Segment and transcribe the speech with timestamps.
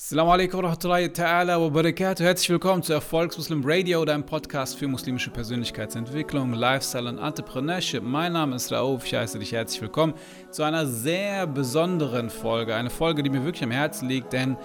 [0.00, 2.22] Assalamu alaikum warahmatullahi ta'ala wa barakatuh.
[2.22, 8.04] Herzlich willkommen zu Erfolgsmuslim Radio, deinem Podcast für muslimische Persönlichkeitsentwicklung, Lifestyle und Entrepreneurship.
[8.04, 10.14] Mein Name ist Raouf, ich heiße dich herzlich willkommen
[10.52, 12.76] zu einer sehr besonderen Folge.
[12.76, 14.56] Eine Folge, die mir wirklich am Herzen liegt, denn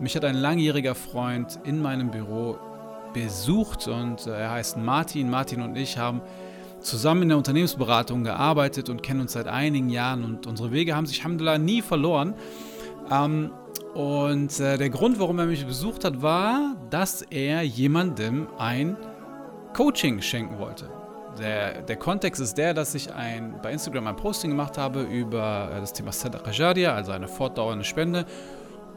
[0.00, 2.58] mich hat ein langjähriger Freund in meinem Büro
[3.14, 5.30] besucht und äh, er heißt Martin.
[5.30, 6.20] Martin und ich haben
[6.80, 11.06] zusammen in der Unternehmensberatung gearbeitet und kennen uns seit einigen Jahren und unsere Wege haben
[11.06, 12.34] sich, Alhamdulillah, nie verloren.
[13.10, 13.50] Ähm,
[13.94, 18.96] und äh, der Grund, warum er mich besucht hat, war, dass er jemandem ein
[19.74, 20.88] Coaching schenken wollte.
[21.38, 25.70] Der, der Kontext ist der, dass ich ein, bei Instagram ein Posting gemacht habe über
[25.74, 28.26] äh, das Thema Sadaqa Jariyah, also eine fortdauernde Spende.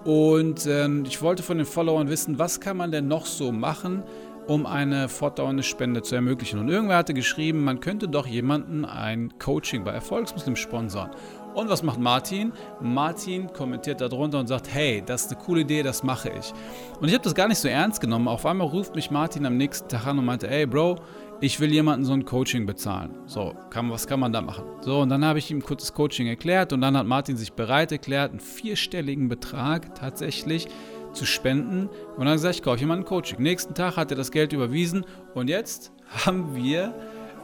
[0.04, 4.04] Und äh, ich wollte von den Followern wissen, was kann man denn noch so machen,
[4.48, 6.60] um eine fortdauernde Spende zu ermöglichen.
[6.60, 11.12] Und irgendwer hatte geschrieben, man könnte doch jemanden ein Coaching bei Erfolgsmuslim sponsern.
[11.54, 12.52] Und was macht Martin?
[12.82, 16.54] Martin kommentiert darunter und sagt, hey, das ist eine coole Idee, das mache ich.
[17.00, 18.28] Und ich habe das gar nicht so ernst genommen.
[18.28, 20.98] Auf einmal ruft mich Martin am nächsten Tag an und meinte, hey Bro,
[21.42, 23.12] ich will jemanden so ein Coaching bezahlen.
[23.26, 24.64] So, kann, was kann man da machen?
[24.82, 27.54] So, und dann habe ich ihm kurz das Coaching erklärt und dann hat Martin sich
[27.54, 30.68] bereit erklärt, einen vierstelligen Betrag tatsächlich
[31.12, 31.90] zu spenden.
[32.18, 33.42] Und dann gesagt, ich kaufe jemanden ein Coaching.
[33.42, 35.92] Nächsten Tag hat er das Geld überwiesen und jetzt
[36.26, 36.94] haben wir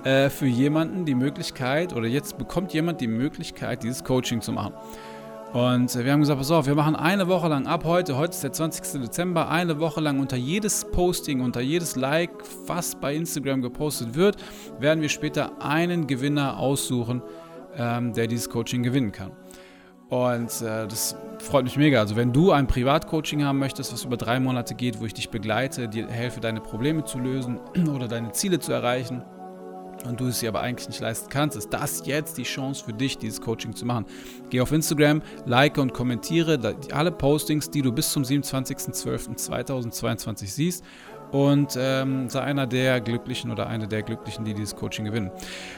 [0.04, 4.74] äh, für jemanden die Möglichkeit, oder jetzt bekommt jemand die Möglichkeit, dieses Coaching zu machen.
[5.54, 8.32] Und äh, wir haben gesagt, pass auf, wir machen eine Woche lang ab heute, heute
[8.32, 9.02] ist der 20.
[9.02, 12.32] Dezember, eine Woche lang unter jedes Posting, unter jedes Like,
[12.68, 14.38] was bei Instagram gepostet wird,
[14.80, 17.24] werden wir später einen Gewinner aussuchen,
[17.76, 19.32] ähm, der dieses Coaching gewinnen kann.
[20.10, 22.00] Und äh, das freut mich mega.
[22.00, 25.30] Also wenn du ein Privatcoaching haben möchtest, was über drei Monate geht, wo ich dich
[25.30, 27.60] begleite, dir helfe, deine Probleme zu lösen
[27.96, 29.24] oder deine Ziele zu erreichen,
[30.06, 32.94] und du es dir aber eigentlich nicht leisten kannst, ist das jetzt die Chance für
[32.94, 34.06] dich, dieses Coaching zu machen.
[34.50, 40.86] Geh auf Instagram, like und kommentiere alle Postings, die du bis zum 27.12.2022 siehst
[41.32, 45.32] und ähm, sei einer der Glücklichen oder eine der Glücklichen, die dieses Coaching gewinnen.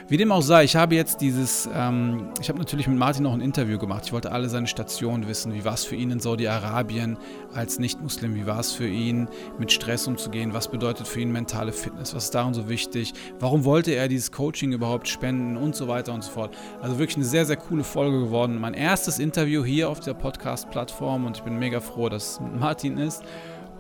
[0.08, 3.34] Wie dem auch sei, ich habe jetzt dieses, ähm, ich habe natürlich mit Martin noch
[3.34, 4.04] ein Interview gemacht.
[4.06, 5.54] Ich wollte alle seine Stationen wissen.
[5.54, 7.18] Wie war es für ihn in Saudi-Arabien
[7.54, 8.36] als Nicht-Muslim?
[8.36, 9.28] Wie war es für ihn,
[9.60, 10.54] mit Stress umzugehen?
[10.54, 12.16] Was bedeutet für ihn mentale Fitness?
[12.16, 13.14] Was ist daran so wichtig?
[13.40, 16.56] Warum wollte er dieses Coaching überhaupt spenden und so weiter und so fort?
[16.82, 18.60] Also wirklich eine sehr, sehr coole Folge geworden.
[18.60, 22.98] Mein erstes Interview hier auf der Podcast-Plattform und ich bin mega froh, dass es Martin
[22.98, 23.24] ist.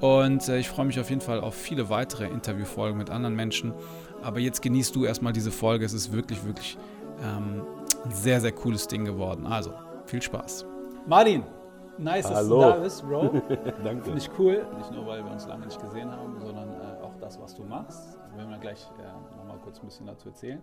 [0.01, 3.73] Und äh, ich freue mich auf jeden Fall auf viele weitere Interviewfolgen mit anderen Menschen.
[4.23, 5.85] Aber jetzt genießt du erstmal diese Folge.
[5.85, 6.78] Es ist wirklich, wirklich
[7.23, 7.63] ähm,
[8.03, 9.45] ein sehr, sehr cooles Ding geworden.
[9.45, 9.73] Also,
[10.06, 10.66] viel Spaß.
[11.06, 11.44] Martin,
[12.00, 12.56] nice, dass Hallo.
[12.56, 13.22] du da bist, Bro.
[13.84, 14.03] Danke.
[14.03, 14.66] Finde ich cool.
[14.78, 17.63] Nicht nur, weil wir uns lange nicht gesehen haben, sondern äh, auch das, was du
[17.63, 18.18] machst.
[18.35, 20.62] Wir werden gleich äh, nochmal kurz ein bisschen dazu erzählen.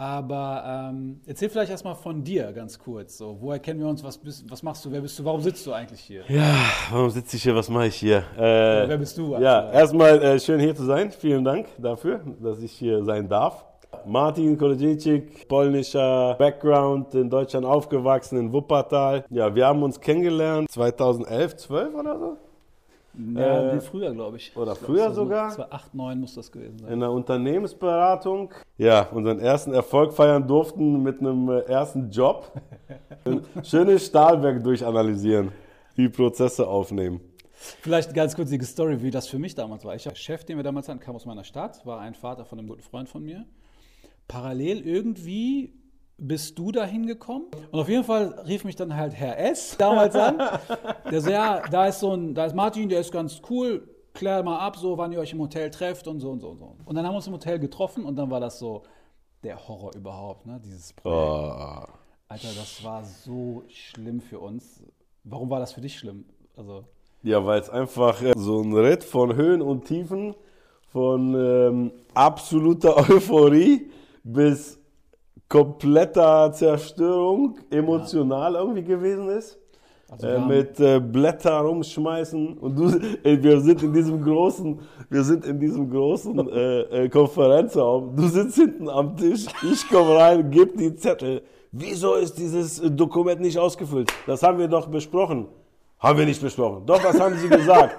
[0.00, 3.18] Aber ähm, erzähl vielleicht erstmal von dir ganz kurz.
[3.18, 4.04] So, woher kennen wir uns?
[4.04, 4.92] Was, bist, was machst du?
[4.92, 5.24] Wer bist du?
[5.24, 6.22] Warum sitzt du eigentlich hier?
[6.28, 6.54] Ja,
[6.92, 7.56] warum sitze ich hier?
[7.56, 8.18] Was mache ich hier?
[8.36, 9.36] Äh, Wer bist du?
[9.36, 11.10] Ja, erstmal äh, schön hier zu sein.
[11.10, 13.64] Vielen Dank dafür, dass ich hier sein darf.
[14.06, 19.24] Martin Kolodziejczyk, polnischer Background, in Deutschland aufgewachsen, in Wuppertal.
[19.30, 22.36] Ja, wir haben uns kennengelernt 2011, 12 oder so?
[23.34, 24.56] Ja, Äh, früher, glaube ich.
[24.56, 25.48] oder Ich glaub, früher sogar?
[25.50, 26.92] 2008, 2009 muss das gewesen sein.
[26.92, 28.52] In der Unternehmensberatung.
[28.76, 32.52] Ja, unseren ersten Erfolg feiern durften mit einem äh, ersten Job.
[33.64, 35.50] Schönes Stahlwerk durchanalysieren,
[35.96, 37.20] die Prozesse aufnehmen.
[37.52, 39.96] Vielleicht ganz kurz die Story, wie das für mich damals war.
[39.96, 42.58] Ich der Chef, den wir damals hatten, kam aus meiner Stadt, war ein Vater von
[42.60, 43.44] einem guten Freund von mir.
[44.28, 45.72] Parallel irgendwie
[46.18, 47.46] bist du da hingekommen.
[47.70, 49.76] Und auf jeden Fall rief mich dann halt Herr S.
[49.78, 50.38] damals an.
[51.10, 53.88] Der so, ja, da ist so ein, da ist Martin, der ist ganz cool.
[54.14, 56.58] Klär mal ab, so, wann ihr euch im Hotel trefft und so und so und
[56.58, 56.76] so.
[56.84, 58.82] Und dann haben wir uns im Hotel getroffen und dann war das so
[59.44, 60.60] der Horror überhaupt, ne?
[60.64, 61.16] Dieses Projekt.
[61.16, 61.86] Oh.
[62.30, 64.82] Alter, das war so schlimm für uns.
[65.22, 66.24] Warum war das für dich schlimm?
[66.56, 66.84] Also,
[67.22, 70.34] Ja, weil es einfach äh, so ein Ritt von Höhen und Tiefen,
[70.88, 73.90] von ähm, absoluter Euphorie
[74.24, 74.77] bis
[75.48, 79.58] kompletter Zerstörung emotional irgendwie gewesen ist.
[80.10, 84.78] also Äh, mit äh, Blätter rumschmeißen und du, ey, wir sind in diesem großen,
[85.08, 88.14] wir sind in diesem großen äh, äh, Konferenzraum.
[88.14, 91.42] Du sitzt hinten am Tisch, ich komme rein, gib die Zettel.
[91.72, 94.10] Wieso ist dieses äh, Dokument nicht ausgefüllt?
[94.26, 95.46] Das haben wir doch besprochen.
[95.98, 96.86] Haben wir nicht besprochen.
[96.86, 97.96] Doch, was haben sie gesagt?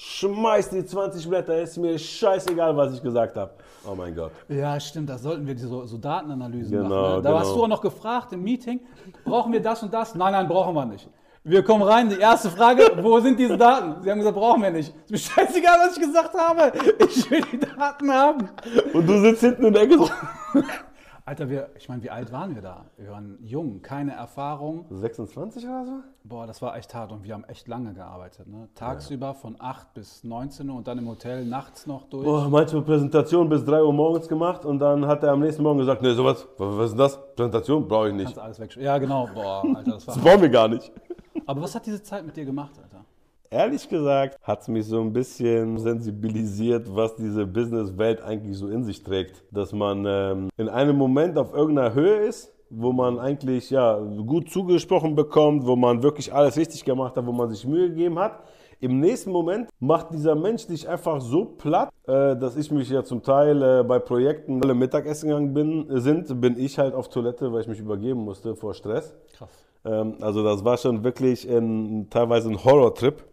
[0.00, 3.50] Schmeiß die 20 Blätter, ist mir scheißegal, was ich gesagt habe.
[3.84, 4.30] Oh mein Gott.
[4.48, 7.16] Ja, stimmt, da sollten wir so, so Datenanalysen Genau, machen.
[7.16, 7.22] Ne?
[7.22, 7.40] Da genau.
[7.40, 8.78] hast du auch noch gefragt im Meeting,
[9.24, 10.14] brauchen wir das und das?
[10.14, 11.08] Nein, nein, brauchen wir nicht.
[11.42, 14.00] Wir kommen rein, die erste Frage, wo sind diese Daten?
[14.02, 14.94] Sie haben gesagt, brauchen wir nicht.
[15.06, 16.72] Ist mir scheißegal, was ich gesagt habe.
[17.08, 18.48] Ich will die Daten haben.
[18.92, 20.08] Und du sitzt hinten in der Ecke so.
[21.28, 22.86] Alter, wir, ich meine, wie alt waren wir da?
[22.96, 24.86] Wir waren jung, keine Erfahrung.
[24.88, 25.92] 26 oder so?
[26.24, 28.46] Boah, das war echt hart und wir haben echt lange gearbeitet.
[28.46, 28.70] Ne?
[28.74, 32.24] Tagsüber von 8 bis 19 Uhr und dann im Hotel nachts noch durch.
[32.24, 35.80] Boah, manchmal Präsentation bis 3 Uhr morgens gemacht und dann hat er am nächsten Morgen
[35.80, 37.18] gesagt, nee, sowas, was ist das?
[37.36, 38.24] Präsentation brauche ich nicht.
[38.24, 38.74] Kannst alles weg.
[38.76, 39.28] Ja, genau.
[39.34, 40.90] Boah, Alter, das war Das brauchen wir gar nicht.
[41.44, 42.87] Aber was hat diese Zeit mit dir gemacht, Alter?
[43.50, 48.84] Ehrlich gesagt hat es mich so ein bisschen sensibilisiert, was diese Businesswelt eigentlich so in
[48.84, 49.42] sich trägt.
[49.50, 54.50] Dass man ähm, in einem Moment auf irgendeiner Höhe ist, wo man eigentlich ja, gut
[54.50, 58.40] zugesprochen bekommt, wo man wirklich alles richtig gemacht hat, wo man sich Mühe gegeben hat.
[58.80, 63.02] Im nächsten Moment macht dieser Mensch dich einfach so platt, äh, dass ich mich ja
[63.02, 67.50] zum Teil äh, bei Projekten alle Mittagessen gegangen bin, sind, bin ich halt auf Toilette,
[67.52, 69.16] weil ich mich übergeben musste vor Stress.
[69.36, 69.50] Krass.
[69.84, 73.24] Ähm, also das war schon wirklich ein, teilweise ein Horrortrip.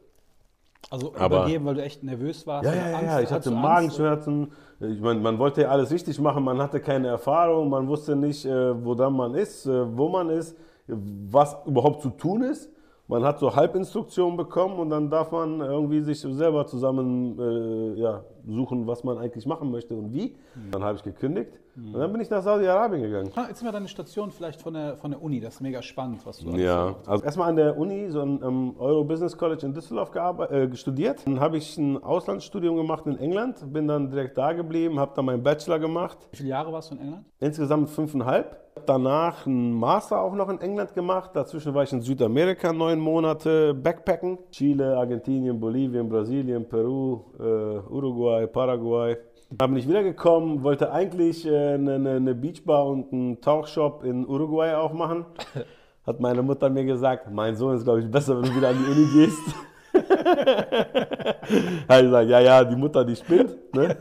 [0.91, 2.65] Also Aber- übergeben, weil du echt nervös warst?
[2.65, 3.19] Ja, oder ja, ja, Angst- ja.
[3.21, 3.51] Ich hatte?
[3.51, 4.51] Magenschmerzen.
[4.79, 8.45] Ich meine, man wollte ja alles richtig machen, man hatte keine Erfahrung, man wusste nicht,
[8.45, 10.55] äh, woran man ist, äh, wo man ist,
[10.87, 12.69] was überhaupt zu tun ist.
[13.07, 18.23] Man hat so Halbinstruktionen bekommen und dann darf man irgendwie sich selber zusammen äh, ja,
[18.47, 20.35] suchen, was man eigentlich machen möchte und wie.
[20.71, 23.31] Dann habe ich gekündigt und dann bin ich nach Saudi-Arabien gegangen.
[23.35, 25.39] Ah, Jetzt mal deine Station vielleicht von der, von der Uni.
[25.39, 28.75] Das ist mega spannend, was du Ja, also erstmal an der Uni, so am am
[28.79, 31.25] Euro Business College in Düsseldorf äh, studiert.
[31.25, 35.25] Dann habe ich ein Auslandsstudium gemacht in England, bin dann direkt da geblieben, habe dann
[35.25, 36.17] meinen Bachelor gemacht.
[36.31, 37.25] Wie viele Jahre warst du in England?
[37.39, 38.61] Insgesamt fünfeinhalb.
[38.85, 41.31] Danach einen Master auch noch in England gemacht.
[41.33, 44.37] Dazwischen war ich in Südamerika neun Monate Backpacken.
[44.51, 47.43] Chile, Argentinien, Bolivien, Brasilien, Peru, äh,
[47.89, 49.17] Uruguay, Paraguay.
[49.51, 54.27] Dann bin ich wiedergekommen, wollte eigentlich äh, eine, eine, eine Beachbar und einen Tauchshop in
[54.27, 55.25] Uruguay aufmachen.
[56.05, 58.77] Hat meine Mutter mir gesagt, mein Sohn ist, glaube ich, besser, wenn du wieder an
[58.77, 59.55] die Uni gehst.
[61.87, 63.55] Habe ich gesagt, ja, ja, die Mutter, die spinnt.
[63.73, 63.97] Ne?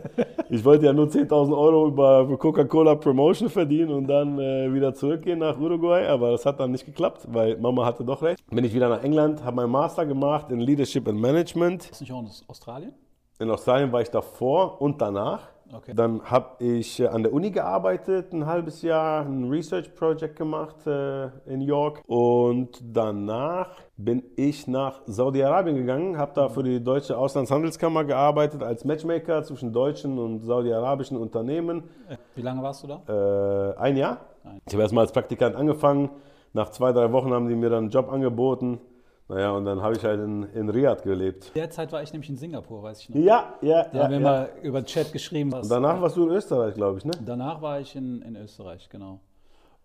[0.50, 4.94] Ich wollte ja nur 10.000 Euro über für Coca-Cola Promotion verdienen und dann äh, wieder
[4.94, 8.38] zurückgehen nach Uruguay, aber das hat dann nicht geklappt, weil Mama hatte doch recht.
[8.50, 11.90] Bin ich wieder nach England, habe meinen Master gemacht in Leadership and Management.
[11.90, 12.92] Ist nicht auch in Australien?
[13.38, 15.48] In Australien war ich davor und danach.
[15.72, 15.92] Okay.
[15.94, 20.86] Dann habe ich äh, an der Uni gearbeitet, ein halbes Jahr, ein Research Project gemacht
[20.86, 22.02] äh, in York.
[22.06, 28.84] Und danach bin ich nach Saudi-Arabien gegangen, habe da für die Deutsche Auslandshandelskammer gearbeitet als
[28.84, 31.84] Matchmaker zwischen deutschen und saudi-arabischen Unternehmen.
[32.36, 33.74] Wie lange warst du da?
[33.74, 34.18] Äh, ein Jahr.
[34.66, 36.10] Ich habe erstmal als Praktikant angefangen.
[36.52, 38.80] Nach zwei, drei Wochen haben die mir dann einen Job angeboten.
[39.28, 41.52] Naja, und dann habe ich halt in, in Riyadh gelebt.
[41.54, 43.16] Derzeit war ich nämlich in Singapur, weiß ich noch.
[43.16, 44.04] Ja, ja, Da ja.
[44.04, 44.22] haben wir ja.
[44.22, 45.50] mal über Chat geschrieben.
[45.52, 47.12] Was, Und danach warst du in Österreich, glaube ich, ne?
[47.24, 49.20] Danach war ich in, in Österreich, genau.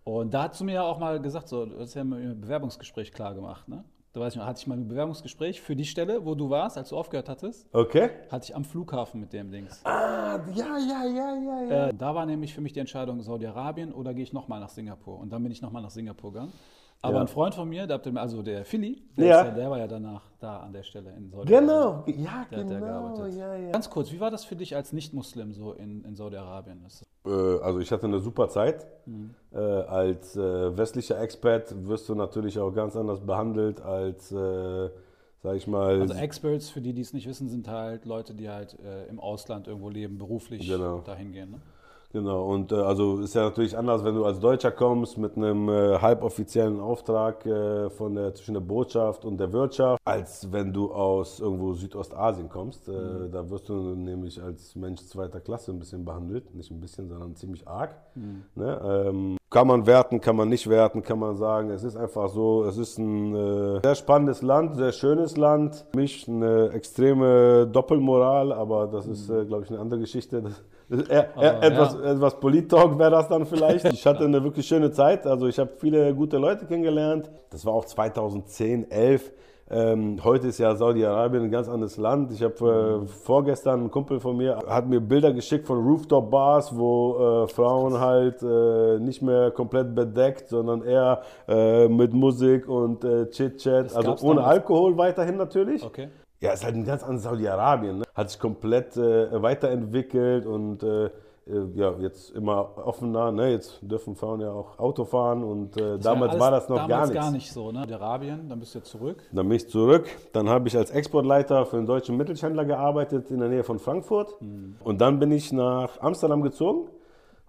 [0.03, 3.13] Und da hast du mir ja auch mal gesagt, so, du hast ja im Bewerbungsgespräch
[3.13, 3.85] klar gemacht, ne?
[4.11, 6.77] Da weiß ich noch, hatte ich mal ein Bewerbungsgespräch für die Stelle, wo du warst,
[6.79, 8.09] als du aufgehört hattest, Okay.
[8.31, 9.85] hatte ich am Flughafen mit dem Dings.
[9.85, 11.87] Ah, ja, ja, ja, ja, ja.
[11.89, 15.19] Äh, da war nämlich für mich die Entscheidung Saudi-Arabien oder gehe ich nochmal nach Singapur.
[15.19, 16.53] Und dann bin ich nochmal nach Singapur gegangen.
[17.01, 17.21] Aber Ja.
[17.21, 19.45] ein Freund von mir, der, hat- also der Philly, der, Ja.
[19.45, 21.67] ja, der war ja danach da an der Stelle in Saudi-Arabien.
[21.67, 23.25] Genau, ja, Der genau.
[23.27, 23.71] Ja.
[23.71, 26.85] Ganz kurz, wie war das für dich als Nicht-Muslim so in, in Saudi-Arabien?
[27.25, 28.85] Äh, also ich hatte eine super Zeit.
[29.53, 34.89] Äh, als äh, westlicher Expat wirst du natürlich auch ganz anders behandelt als, äh,
[35.41, 38.49] sag ich mal, Also Experts, für die, die es nicht wissen, sind halt Leute, die
[38.49, 40.99] halt äh, im Ausland irgendwo leben, beruflich Genau.
[40.99, 41.51] dahin gehen.
[41.51, 41.61] Ne?
[42.11, 45.69] Genau, und äh, also ist ja natürlich anders, wenn du als Deutscher kommst mit einem
[45.69, 50.91] äh, halboffiziellen Auftrag äh, von der, zwischen der Botschaft und der Wirtschaft, als wenn du
[50.91, 52.87] aus irgendwo Südostasien kommst.
[52.89, 56.55] Äh, Da wirst du nämlich als Mensch zweiter Klasse ein bisschen behandelt.
[56.55, 57.95] Nicht ein bisschen, sondern ziemlich arg.
[58.55, 58.81] Ne?
[58.83, 61.71] Ähm, kann man werten, kann man nicht werten, kann man sagen.
[61.71, 65.85] Es ist einfach so, es ist ein äh, sehr spannendes Land, sehr schönes Land.
[65.91, 70.43] Für mich eine extreme Doppelmoral, aber das ist, äh, glaube ich, eine andere Geschichte.
[70.89, 72.11] Das, eher, eher Aber, etwas, ja.
[72.13, 73.85] etwas Polit-Talk wäre das dann vielleicht.
[73.99, 75.25] Ich hatte eine wirklich schöne Zeit.
[75.25, 77.29] Also ich habe viele gute Leute kennengelernt.
[77.49, 79.31] Das war auch 2010, 11.
[79.71, 82.31] Ähm, heute ist ja Saudi-Arabien ein ganz anderes Land.
[82.31, 87.43] Ich habe äh, vorgestern ein Kumpel von mir hat mir Bilder geschickt von Rooftop-Bars, wo
[87.43, 93.29] äh, Frauen halt äh, nicht mehr komplett bedeckt, sondern eher äh, mit Musik und äh,
[93.29, 93.95] Chit-Chat.
[93.95, 94.43] Also ohne?
[94.43, 95.83] Alkohol weiterhin natürlich.
[95.83, 96.07] Okay.
[96.41, 97.99] Ja, ist halt ein ganz anderes Saudi-Arabien.
[97.99, 98.05] Ne?
[98.15, 100.83] Hat sich komplett äh, weiterentwickelt und
[101.75, 103.31] ja, jetzt immer offener.
[103.31, 103.51] Ne?
[103.51, 106.87] Jetzt dürfen Frauen ja auch Auto fahren und äh, damals alles war das noch gar
[106.87, 107.23] damals nichts.
[107.25, 107.87] gar nicht so, ne?
[107.91, 109.23] Arabien, dann bist du ja zurück.
[109.31, 110.05] Dann bin ich zurück.
[110.33, 114.35] Dann habe ich als Exportleiter für einen deutschen Mittelständler gearbeitet in der Nähe von Frankfurt.
[114.83, 116.87] Und dann bin ich nach Amsterdam gezogen.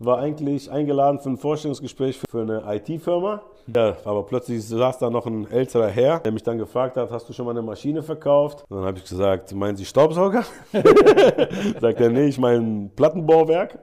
[0.02, 3.42] War eigentlich eingeladen für ein Vorstellungsgespräch für eine IT-Firma.
[3.66, 7.28] Ja, aber plötzlich saß da noch ein älterer Herr, der mich dann gefragt hat, hast
[7.28, 8.64] du schon mal eine Maschine verkauft?
[8.71, 10.42] Und dann habe ich gesagt, meinen Sie Staubsauger?
[11.80, 13.78] Sagt er, nee, ich meine ein Plattenbauwerk.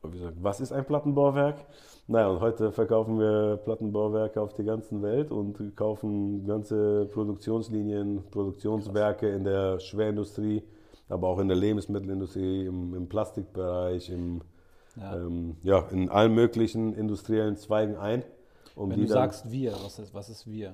[0.00, 1.56] Und ich gesagt, was ist ein Plattenbauwerk?
[2.06, 9.28] Naja, und heute verkaufen wir Plattenbauwerke auf der ganzen Welt und kaufen ganze Produktionslinien, Produktionswerke
[9.28, 10.62] in der Schwerindustrie,
[11.10, 14.40] aber auch in der Lebensmittelindustrie, im, im Plastikbereich, im,
[14.96, 15.16] Ja.
[15.16, 18.22] ähm, ja, in allen möglichen industriellen Zweigen ein.
[18.74, 20.72] Um Wenn du sagst wir, was ist, was ist wir?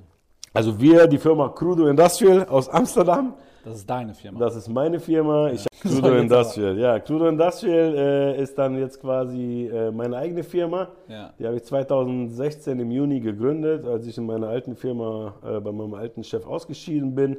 [0.52, 4.38] also wir, die Firma Crudo Industrial aus Amsterdam, Das ist deine Firma.
[4.38, 5.50] das ist meine Firma.
[5.50, 10.42] Ich So, Crudo Industrial, ja, Crudo Industrial äh, ist dann jetzt quasi äh, meine eigene
[10.42, 10.88] Firma.
[11.08, 11.32] ja.
[11.38, 15.72] Die habe ich 2016 im Juni gegründet, als ich in meiner alten Firma äh, bei
[15.72, 17.36] meinem alten Chef ausgeschieden bin.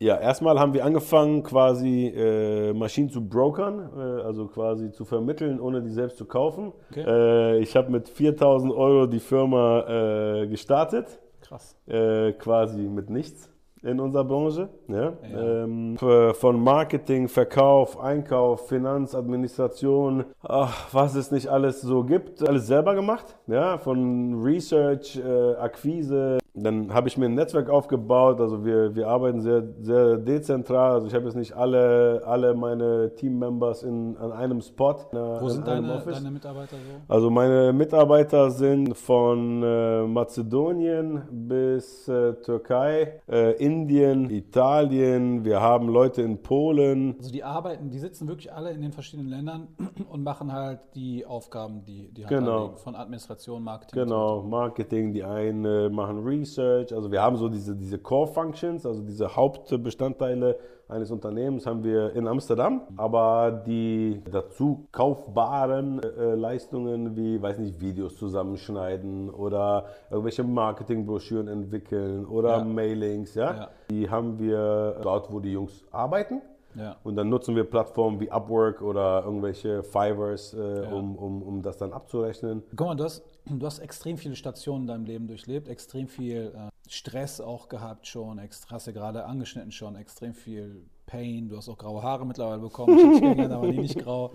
[0.00, 5.58] Ja, erstmal haben wir angefangen, quasi äh, Maschinen zu brokern, äh, also quasi zu vermitteln,
[5.58, 6.72] ohne die selbst zu kaufen.
[6.90, 7.04] Okay.
[7.04, 11.76] Äh, ich habe mit 4000 Euro die Firma äh, gestartet, Krass.
[11.88, 13.50] äh, quasi mit nichts
[13.82, 14.68] in unserer Branche.
[14.86, 15.14] Ja?
[15.32, 15.64] Ja.
[15.64, 22.66] Ähm, von Marketing, Verkauf, Einkauf, Finanz, Administration, ach, was es nicht alles so gibt, alles
[22.68, 23.36] selber gemacht.
[23.48, 23.78] Ja?
[23.78, 26.38] Von Research, äh, Akquise.
[26.62, 28.40] Dann habe ich mir ein Netzwerk aufgebaut.
[28.40, 30.92] Also wir, wir arbeiten sehr, sehr dezentral.
[30.92, 34.96] Also ich habe jetzt nicht alle, alle meine Teammembers in, an einem Spot.
[35.12, 37.12] Wo in sind deine, deine Mitarbeiter so?
[37.14, 45.44] Also meine Mitarbeiter sind von äh, Mazedonien bis äh, Türkei, äh, Indien, Italien.
[45.44, 47.16] Wir haben Leute in Polen.
[47.18, 49.68] Also die arbeiten, die sitzen wirklich alle in den verschiedenen Ländern
[50.10, 52.70] und machen halt die Aufgaben, die die halt Genau.
[52.76, 54.02] von Administration, Marketing.
[54.04, 56.47] Genau, Marketing, die einen äh, machen Research.
[56.56, 60.56] Also wir haben so diese, diese Core Functions, also diese Hauptbestandteile
[60.88, 62.82] eines Unternehmens haben wir in Amsterdam.
[62.96, 72.24] Aber die dazu kaufbaren äh, Leistungen wie, weiß nicht, Videos zusammenschneiden oder irgendwelche Marketingbroschüren entwickeln
[72.26, 72.64] oder Ja.
[72.64, 73.68] Mailings, ja, Ja.
[73.90, 76.40] die haben wir dort, wo die Jungs arbeiten.
[76.74, 76.96] Ja.
[77.02, 80.92] Und dann nutzen wir Plattformen wie Upwork oder irgendwelche Fivers, äh, Ja.
[80.92, 82.62] um, um, um das dann abzurechnen.
[82.76, 86.52] Guck mal, du hast, du hast extrem viele Stationen in deinem Leben durchlebt, extrem viel
[86.54, 91.56] äh, Stress auch gehabt schon, extra, hast du gerade angeschnitten schon, extrem viel Pain, du
[91.56, 94.32] hast auch graue Haare mittlerweile bekommen, ich hab dich kennengelernt, aber die nicht grau.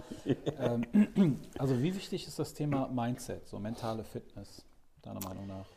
[0.60, 4.66] Ähm, also wie wichtig ist das Thema Mindset, so mentale Fitness,
[5.02, 5.68] deiner Meinung nach?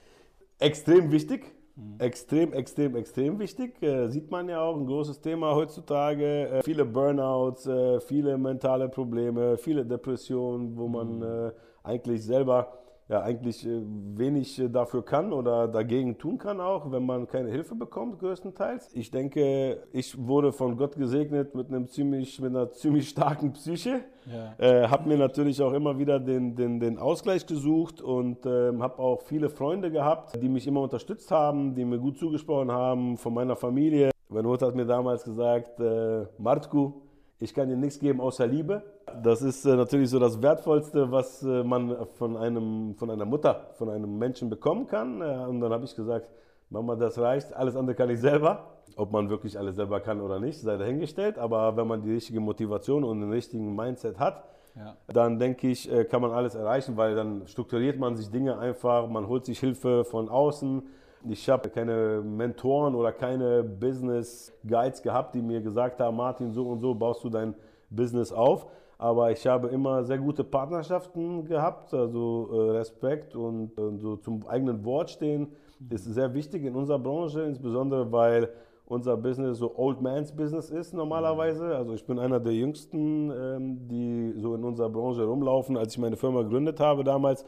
[0.58, 1.52] Extrem wichtig.
[1.98, 3.82] Extrem, extrem, extrem wichtig.
[3.82, 6.48] Äh, sieht man ja auch ein großes Thema heutzutage.
[6.48, 11.52] Äh, viele Burnouts, äh, viele mentale Probleme, viele Depressionen, wo man äh,
[11.82, 12.78] eigentlich selber
[13.08, 13.82] ja eigentlich äh,
[14.14, 18.90] wenig äh, dafür kann oder dagegen tun kann auch, wenn man keine Hilfe bekommt, größtenteils.
[18.94, 24.00] Ich denke, ich wurde von Gott gesegnet mit einem ziemlich, mit einer ziemlich starken Psyche.
[24.26, 24.54] Ja.
[24.58, 28.98] Äh, habe mir natürlich auch immer wieder den, den, den Ausgleich gesucht und ähm, habe
[28.98, 33.32] auch viele Freunde gehabt, die mich immer unterstützt haben, die mir gut zugesprochen haben, von
[33.34, 34.10] meiner Familie.
[34.28, 37.05] Meine Mutter hat mir damals gesagt, äh, Martku,
[37.38, 38.82] ich kann dir nichts geben außer Liebe.
[39.22, 43.68] Das ist äh, natürlich so das Wertvollste, was äh, man von, einem, von einer Mutter,
[43.74, 45.20] von einem Menschen bekommen kann.
[45.20, 46.28] Äh, und dann habe ich gesagt,
[46.70, 48.72] Mama, das reicht, alles andere kann ich selber.
[48.96, 51.38] Ob man wirklich alles selber kann oder nicht, sei dahingestellt.
[51.38, 54.96] Aber wenn man die richtige Motivation und den richtigen Mindset hat, Ja.
[55.08, 59.26] dann denke ich, kann man alles erreichen, weil dann strukturiert man sich Dinge einfach, man
[59.28, 60.82] holt sich Hilfe von außen.
[61.28, 66.68] Ich habe keine Mentoren oder keine Business Guides gehabt, die mir gesagt haben, Martin, so
[66.68, 67.54] und so baust du dein
[67.90, 68.66] Business auf.
[68.99, 74.47] Aber ich habe immer sehr gute Partnerschaften gehabt, also äh, Respekt und äh, so zum
[74.47, 75.49] eigenen Wort stehen
[75.90, 78.49] ist sehr wichtig in unserer Branche, insbesondere weil
[78.87, 81.76] unser Business so Old Man's Business ist normalerweise.
[81.76, 85.76] Also ich bin einer der jüngsten, ähm, die so in unserer Branche rumlaufen.
[85.76, 87.45] Als ich meine Firma gegründet habe damals,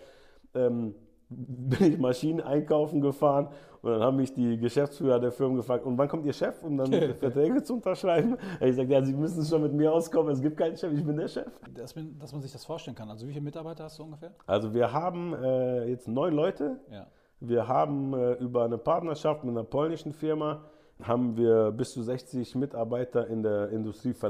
[0.55, 0.95] ähm,
[1.31, 3.49] bin ich Maschinen einkaufen gefahren
[3.83, 6.77] und dann haben mich die Geschäftsführer der Firma gefragt, und wann kommt Ihr Chef, um
[6.79, 8.37] dann Verträge zu unterschreiben?
[8.61, 11.17] Ich sagte, ja, Sie müssen schon mit mir auskommen, es gibt keinen Chef, ich bin
[11.17, 11.47] der Chef.
[11.75, 13.09] Dass, man- dass man sich das vorstellen kann.
[13.11, 14.33] Also wie viele Mitarbeiter hast du ungefähr?
[14.47, 17.07] Also wir haben äh, jetzt neun Leute, Ja.
[17.41, 20.63] Wir haben äh, über eine Partnerschaft mit einer polnischen Firma
[21.01, 23.69] haben wir bis zu 60 Mitarbeiter in der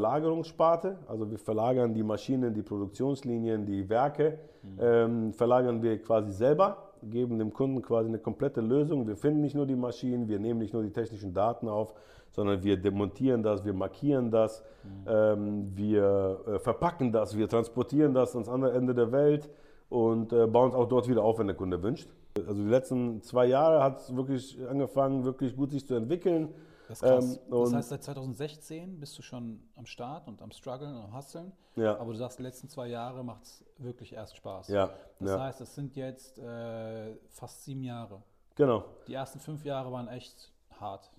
[0.02, 0.98] Industrieverlagerungssparte.
[1.06, 4.38] Also wir verlagern die Maschinen, die Produktionslinien, die Werke,
[4.78, 9.06] ähm, verlagern wir quasi selber, geben dem Kunden quasi eine komplette Lösung.
[9.06, 11.94] Wir finden nicht nur die Maschinen, wir nehmen nicht nur die technischen Daten auf,
[12.30, 14.62] sondern wir demontieren das, wir markieren das,
[15.06, 19.48] ähm, wir äh, verpacken das, wir transportieren das ans andere Ende der Welt
[19.88, 22.08] und äh, bauen es auch dort wieder auf, wenn der Kunde wünscht.
[22.46, 26.48] Also die letzten zwei Jahre hat es wirklich angefangen, wirklich gut sich zu entwickeln.
[26.88, 27.02] Das.
[27.02, 31.16] Ähm, das heißt, seit 2016 bist du schon am Start und am Struggeln und am
[31.16, 31.52] Hustlen.
[31.76, 31.98] Ja.
[31.98, 34.68] Aber du sagst, die letzten zwei Jahre macht es wirklich erst Spaß.
[34.68, 34.90] Ja,
[35.20, 35.40] Das ja.
[35.40, 38.22] heißt, es sind jetzt äh, fast sieben Jahre.
[38.54, 38.84] Genau.
[39.06, 41.10] Die ersten fünf Jahre waren echt hart.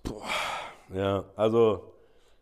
[0.92, 1.94] Ja, also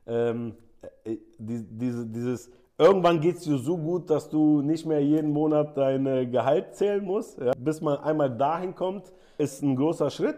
[0.06, 0.56] ähm,
[1.04, 5.32] äh, die, diese, dieses Irgendwann geht es dir so gut, dass du nicht mehr jeden
[5.32, 7.36] Monat dein Gehalt zählen musst.
[7.38, 7.50] Ja.
[7.58, 10.36] Bis man einmal dahin kommt, ist ein großer Schritt.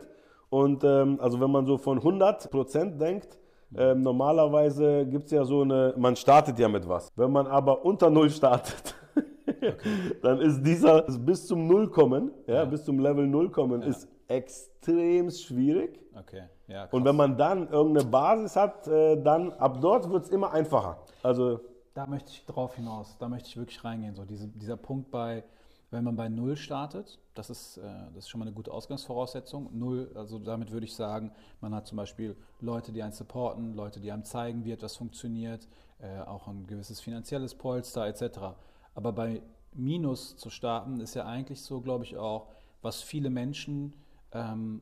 [0.51, 3.39] Und ähm, also wenn man so von 100 Prozent denkt,
[3.77, 7.09] ähm, normalerweise gibt es ja so eine, man startet ja mit was.
[7.15, 8.95] Wenn man aber unter Null startet,
[9.47, 9.75] okay.
[10.23, 12.65] dann ist dieser bis zum Null kommen, ja, ja.
[12.65, 13.89] bis zum Level Null kommen, ja.
[13.89, 16.01] ist extrem schwierig.
[16.19, 16.43] Okay.
[16.67, 20.53] Ja, Und wenn man dann irgendeine Basis hat, äh, dann ab dort wird es immer
[20.53, 20.99] einfacher.
[21.23, 21.61] Also
[21.95, 24.15] da möchte ich drauf hinaus, da möchte ich wirklich reingehen.
[24.15, 25.45] So diese, dieser Punkt bei,
[25.91, 27.83] wenn man bei Null startet, das ist, äh,
[28.15, 29.71] das ist schon mal eine gute Ausgangsvoraussetzung.
[29.77, 34.01] Null, also damit würde ich sagen, man hat zum Beispiel Leute, die einen supporten, Leute,
[34.01, 35.67] die einem zeigen, wie etwas funktioniert,
[35.99, 38.57] äh, auch ein gewisses finanzielles Polster etc.
[38.95, 39.43] Aber bei
[39.73, 42.49] Minus zu starten, ist ja eigentlich so, glaube ich, auch,
[42.83, 43.95] was viele Menschen
[44.33, 44.81] ähm,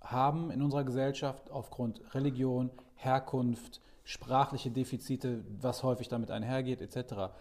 [0.00, 7.32] haben in unserer Gesellschaft aufgrund Religion, Herkunft, sprachliche Defizite, was häufig damit einhergeht, etc.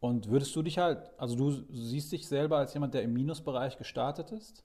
[0.00, 3.76] Und würdest du dich halt, also du siehst dich selber als jemand, der im Minusbereich
[3.76, 4.64] gestartet ist?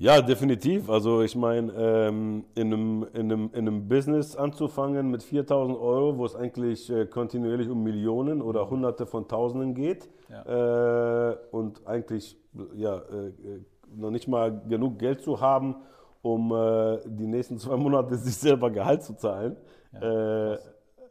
[0.00, 0.88] Ja, definitiv.
[0.88, 6.16] Also ich meine, ähm, in, einem, in, einem, in einem Business anzufangen mit 4000 Euro,
[6.16, 11.32] wo es eigentlich äh, kontinuierlich um Millionen oder Hunderte von Tausenden geht ja.
[11.32, 12.36] äh, und eigentlich
[12.76, 13.32] ja, äh,
[13.94, 15.74] noch nicht mal genug Geld zu haben,
[16.22, 19.56] um äh, die nächsten zwei Monate sich selber Gehalt zu zahlen.
[19.92, 20.58] Ja, äh,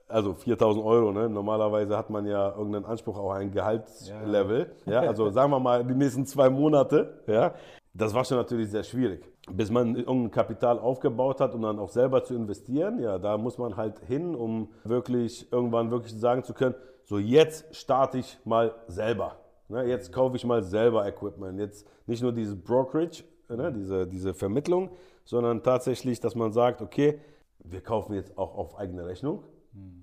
[0.07, 1.29] also 4000 Euro, ne?
[1.29, 4.71] Normalerweise hat man ja irgendeinen Anspruch auf ein Gehaltslevel.
[4.85, 5.09] Ja, ja.
[5.09, 7.21] also sagen wir mal die nächsten zwei Monate.
[7.27, 7.53] Ja,
[7.93, 9.23] das war schon natürlich sehr schwierig.
[9.51, 12.99] Bis man irgendein Kapital aufgebaut hat, um dann auch selber zu investieren.
[12.99, 17.73] Ja, da muss man halt hin, um wirklich irgendwann wirklich sagen zu können, so jetzt
[17.75, 19.37] starte ich mal selber.
[19.69, 19.85] Ne?
[19.85, 21.59] Jetzt kaufe ich mal selber Equipment.
[21.59, 23.71] Jetzt nicht nur dieses Brokerage, ne?
[23.71, 24.89] diese, diese Vermittlung,
[25.23, 27.19] sondern tatsächlich, dass man sagt, okay,
[27.59, 29.43] wir kaufen jetzt auch auf eigene Rechnung,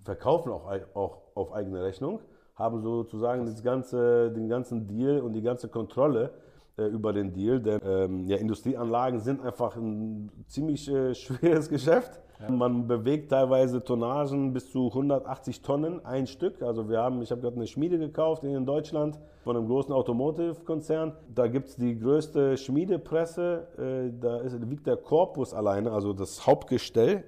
[0.04, 2.20] verkaufen auch, auch auf eigene Rechnung,
[2.54, 6.30] haben sozusagen das ganze, den ganzen Deal und die ganze Kontrolle
[6.76, 7.60] äh, über den Deal.
[7.60, 12.20] Denn ähm, ja, Industrieanlagen sind einfach ein ziemlich äh, schweres Geschäft.
[12.40, 12.50] Ja.
[12.50, 16.62] Man bewegt teilweise Tonnagen bis zu 180 Tonnen ein Stück.
[16.62, 21.12] Also wir haben, ich habe gerade eine Schmiede gekauft in Deutschland von einem großen Automotive-Konzern.
[21.32, 23.66] Da gibt es die größte Schmiedepresse.
[23.78, 27.24] Äh, da ist, wiegt der Korpus alleine, also das Hauptgestell,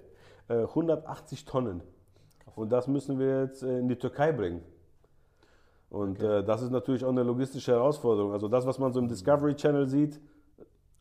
[0.48, 1.82] 180 äh, Tonnen.
[2.56, 4.62] Und das müssen wir jetzt äh, in die Türkei bringen.
[5.90, 6.38] Und okay.
[6.38, 8.32] äh, das ist natürlich auch eine logistische Herausforderung.
[8.32, 10.18] Also das, was man so im Discovery Channel sieht,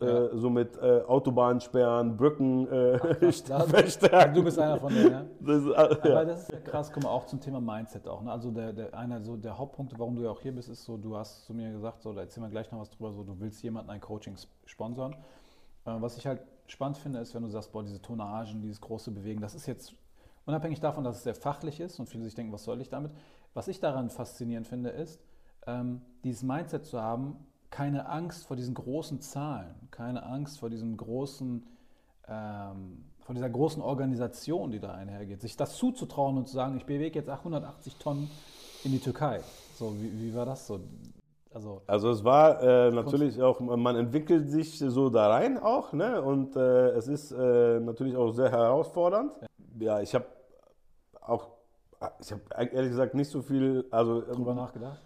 [0.02, 0.26] äh, ja.
[0.26, 4.34] äh, so mit äh, Autobahnsperren, Brücken äh, Ach, verstärken.
[4.36, 5.26] Du bist einer von denen, ja?
[5.40, 8.22] Das ist, äh, Aber das ist ja krass, guck mal, auch zum Thema Mindset auch.
[8.22, 8.32] Ne?
[8.32, 10.98] Also der, der, einer so der Hauptpunkt, warum du ja auch hier bist, ist so,
[10.98, 13.40] du hast zu mir gesagt, so, da erzählen wir gleich noch was drüber, so, du
[13.40, 15.16] willst jemanden ein Coaching sponsern.
[15.86, 19.40] was ich halt spannend finde, ist, wenn du sagst, boah, diese Tonagen, dieses große Bewegen,
[19.40, 19.94] das ist jetzt
[20.46, 23.12] unabhängig davon, dass es sehr fachlich ist und viele sich denken, was soll ich damit?
[23.54, 25.20] Was ich daran faszinierend finde, ist,
[25.68, 27.38] ähm, dieses Mindset zu haben,
[27.70, 31.66] keine Angst vor diesen großen Zahlen, keine Angst vor diesem großen,
[32.28, 36.86] ähm, vor dieser großen Organisation, die da einhergeht, sich das zuzutrauen und zu sagen, ich
[36.86, 38.30] bewege jetzt 880 Tonnen
[38.84, 39.42] in die Türkei.
[39.76, 40.80] So, wie, wie war das so?
[41.54, 46.22] Also, also es war äh, natürlich auch, man entwickelt sich so da rein auch, ne?
[46.22, 49.32] Und äh, es ist äh, natürlich auch sehr herausfordernd.
[49.80, 50.26] Ja, ja ich habe
[51.28, 51.48] auch,
[52.20, 55.02] ich habe ehrlich gesagt nicht so viel, also ähm, drüber nachgedacht.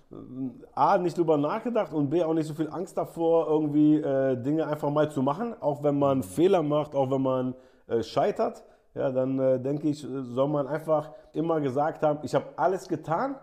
[0.74, 4.68] A, nicht drüber nachgedacht und B, auch nicht so viel Angst davor, irgendwie äh, Dinge
[4.68, 6.24] einfach mal zu machen, auch wenn man mhm.
[6.24, 7.56] Fehler macht, auch wenn man
[7.88, 8.64] äh, scheitert.
[8.96, 13.36] Ja, dann äh, denke ich, soll man einfach immer gesagt haben, ich habe alles getan,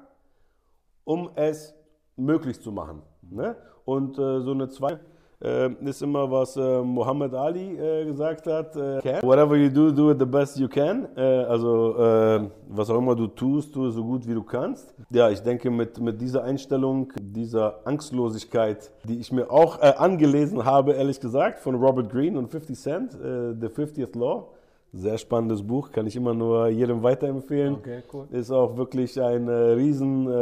[1.04, 1.74] um es
[2.16, 3.02] möglich zu machen.
[3.22, 3.56] Ne?
[3.84, 4.98] Und äh, so eine zwei
[5.42, 8.74] äh, ist immer, was äh, Muhammad Ali äh, gesagt hat.
[8.76, 11.08] Äh, Whatever you do, do it the best you can.
[11.16, 11.94] Äh, also
[12.68, 14.94] was auch immer du tust, tu es so gut wie du kannst.
[15.10, 20.92] Ja, ich denke mit, mit dieser Einstellung, dieser Angstlosigkeit, die ich mir auch angelesen habe,
[20.92, 24.48] ehrlich gesagt, von Robert Greene und 50 Cent, The 50th Law.
[24.92, 27.74] Sehr spannendes Buch, kann ich immer nur jedem weiterempfehlen.
[27.74, 28.26] Okay, cool.
[28.30, 30.32] Ist auch wirklich ein äh, riesen, äh,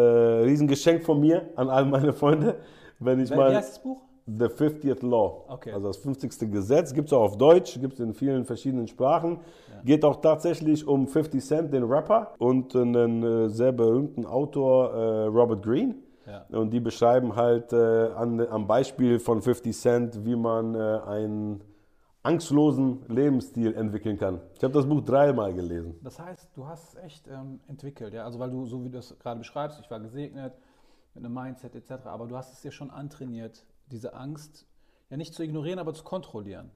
[0.45, 2.57] riesen Geschenk von mir an all meine Freunde.
[3.01, 4.01] Wenn ich Wie mal, heißt das Buch?
[4.27, 5.45] The 50th Law.
[5.49, 5.73] Okay.
[5.73, 6.51] Also das 50.
[6.51, 6.95] Gesetz.
[6.95, 9.41] Gibt es auch auf Deutsch, gibt es in vielen verschiedenen Sprachen.
[9.71, 9.83] Ja.
[9.85, 15.25] Geht auch tatsächlich um 50 Cent, den Rapper, und einen äh, sehr berühmten Autor, äh,
[15.27, 15.97] Robert Greene.
[16.27, 16.47] Ja.
[16.59, 21.61] Und die beschreiben halt äh, an, am Beispiel von 50 Cent, wie man äh, ein
[22.23, 24.41] angstlosen Lebensstil entwickeln kann.
[24.57, 26.01] Ich habe das Buch dreimal gelesen.
[26.03, 28.25] Das heißt, du hast es echt ähm, entwickelt, ja?
[28.25, 30.55] Also weil du, so wie du es gerade beschreibst, ich war gesegnet
[31.13, 34.67] mit einem Mindset etc., aber du hast es dir schon antrainiert, diese Angst
[35.11, 36.71] ja nicht zu ignorieren, aber zu kontrollieren.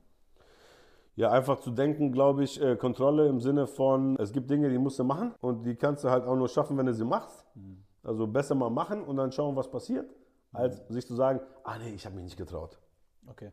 [1.16, 4.78] Ja, einfach zu denken, glaube ich, äh, Kontrolle im Sinne von, es gibt Dinge, die
[4.78, 7.44] musst du machen und die kannst du halt auch nur schaffen, wenn du sie machst.
[7.56, 7.82] Mhm.
[8.04, 10.08] Also besser mal machen und dann schauen, was passiert,
[10.52, 12.78] als sich zu sagen, ah nee, ich habe mich nicht getraut.
[13.26, 13.50] Okay.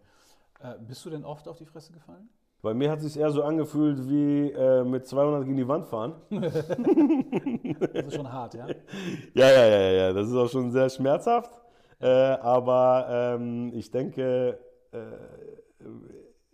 [0.59, 2.29] Äh, bist du denn oft auf die Fresse gefallen?
[2.61, 5.87] Bei mir hat es sich eher so angefühlt wie äh, mit 200 gegen die Wand
[5.87, 6.15] fahren.
[7.93, 8.67] Das ist schon hart, ja?
[9.33, 11.59] Ja, ja, ja, ja, das ist auch schon sehr schmerzhaft.
[12.05, 14.59] Äh, aber ähm, ich denke,
[14.91, 14.97] äh,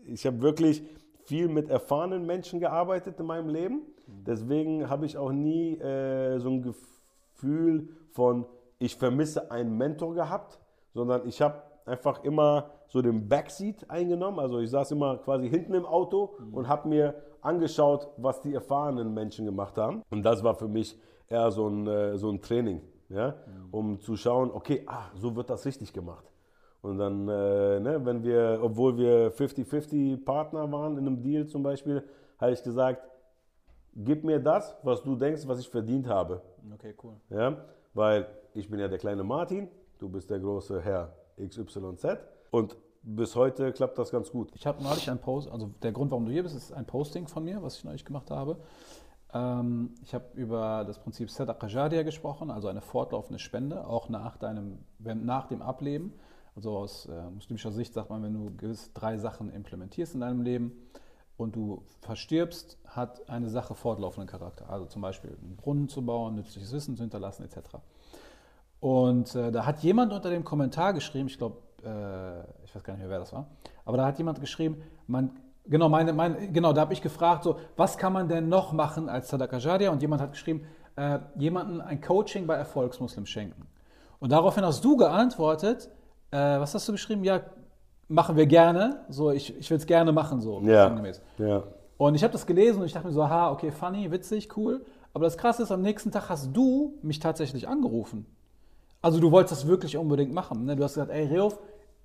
[0.06, 0.82] ich habe wirklich
[1.26, 3.82] viel mit erfahrenen Menschen gearbeitet in meinem Leben.
[4.08, 8.46] Deswegen habe ich auch nie äh, so ein Gefühl von,
[8.80, 10.58] ich vermisse einen Mentor gehabt,
[10.94, 14.40] sondern ich habe einfach immer so den Backseat eingenommen.
[14.40, 19.14] Also ich saß immer quasi hinten im Auto und habe mir angeschaut, was die erfahrenen
[19.14, 20.02] Menschen gemacht haben.
[20.12, 22.82] Und das war für mich eher so ein, äh, so ein Training,
[23.14, 23.36] ja?
[23.72, 26.26] um zu schauen, okay, ah, so wird das richtig gemacht.
[26.82, 31.62] Und dann, äh, ne, wenn wir, obwohl wir 50-50 Partner waren in einem Deal zum
[31.62, 32.04] Beispiel,
[32.40, 33.08] habe ich gesagt,
[33.96, 36.42] gib mir das, was du denkst, was ich verdient habe.
[36.74, 37.14] Okay, cool.
[37.30, 37.58] Ja?
[37.94, 39.68] Weil ich bin ja der kleine Martin,
[40.00, 42.18] du bist der große Herr XYZ.
[42.50, 44.52] Und bis heute klappt das ganz gut.
[44.56, 47.28] Ich habe neulich ein Post, also der Grund, warum du hier bist, ist ein Posting
[47.28, 48.58] von mir, was ich neulich gemacht habe.
[49.34, 54.38] Ähm, ich habe über das Prinzip Sadaqa Jariyah gesprochen, also eine fortlaufende Spende, auch nach,
[54.38, 56.14] deinem, nach dem Ableben.
[56.56, 60.42] Also aus äh, muslimischer Sicht sagt man, wenn du gewisse drei Sachen implementierst in deinem
[60.42, 60.74] Leben
[61.38, 64.70] und du verstirbst, hat eine Sache fortlaufenden Charakter.
[64.70, 67.78] Also zum Beispiel einen Brunnen zu bauen, nützliches Wissen zu hinterlassen, etc.
[68.82, 72.94] Und äh, da hat jemand unter dem Kommentar geschrieben, ich glaube, äh, ich weiß gar
[72.94, 73.48] nicht mehr, wer das war,
[73.86, 75.32] aber da hat jemand geschrieben, man,
[75.66, 79.10] genau, meine, meine, genau, da habe ich gefragt, so, was kann man denn noch machen
[79.10, 79.92] als Sadaka Jariyah?
[79.92, 83.68] Und jemand hat geschrieben, äh, jemanden ein Coaching bei Erfolgsmuslims schenken.
[84.20, 85.90] Und daraufhin hast du geantwortet,
[86.32, 87.24] äh, was hast du geschrieben?
[87.24, 87.42] Ja,
[88.08, 90.88] machen wir gerne, so, ich, ich will es gerne machen, so, Ja.
[91.38, 91.64] Ja.
[91.98, 94.84] Und ich habe das gelesen und ich dachte mir so, ha, okay, funny, witzig, cool.
[95.14, 98.26] Aber das Krasse ist, am nächsten Tag hast du mich tatsächlich angerufen.
[99.02, 100.66] Also du wolltest das wirklich unbedingt machen.
[100.66, 100.76] Ne?
[100.76, 101.60] Du hast gesagt, ey, Reof,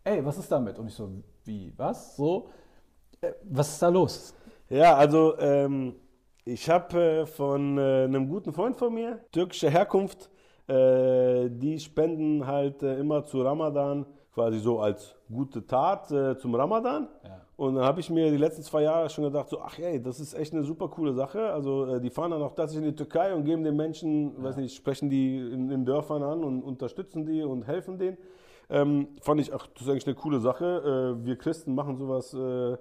[0.05, 0.79] ey, was ist damit?
[0.79, 1.11] Und ich so,
[1.45, 2.17] wie, was?
[2.17, 2.49] So,
[3.45, 4.35] was ist da los?
[4.69, 5.95] Ja, also ähm,
[6.45, 10.31] ich habe äh, von äh, einem guten Freund von mir, türkischer Herkunft,
[10.69, 16.55] äh, die spenden halt äh, immer zu Ramadan quasi so als gute Tat äh, zum
[16.55, 17.09] Ramadan.
[17.25, 17.41] Ja.
[17.57, 20.21] Und dann habe ich mir die letzten zwei Jahre schon gedacht, so, ach ey, das
[20.21, 21.51] ist echt eine super coole Sache.
[21.53, 24.57] Also äh, die fahren dann auch tatsächlich in die Türkei und geben den Menschen, weiß
[24.59, 28.19] nicht, sprechen die in, in Dörfern an und unterstützen die und helfen denen.
[28.69, 31.17] Ähm, fand ich, ach, das ist eigentlich eine coole Sache.
[31.23, 32.77] Äh, wir Christen machen sowas äh,